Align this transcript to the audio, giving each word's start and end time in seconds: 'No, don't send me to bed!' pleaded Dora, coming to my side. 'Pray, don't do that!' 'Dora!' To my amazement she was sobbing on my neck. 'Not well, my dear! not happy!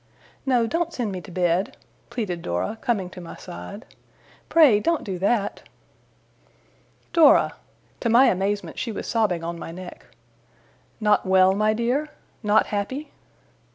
'No, 0.47 0.65
don't 0.65 0.91
send 0.91 1.11
me 1.11 1.21
to 1.21 1.29
bed!' 1.29 1.77
pleaded 2.09 2.41
Dora, 2.41 2.79
coming 2.81 3.07
to 3.11 3.21
my 3.21 3.35
side. 3.35 3.85
'Pray, 4.49 4.79
don't 4.79 5.03
do 5.03 5.19
that!' 5.19 5.61
'Dora!' 7.13 7.53
To 7.99 8.09
my 8.09 8.25
amazement 8.25 8.79
she 8.79 8.91
was 8.91 9.05
sobbing 9.05 9.43
on 9.43 9.59
my 9.59 9.71
neck. 9.71 10.07
'Not 10.99 11.27
well, 11.27 11.53
my 11.53 11.75
dear! 11.75 12.09
not 12.41 12.65
happy! 12.73 13.11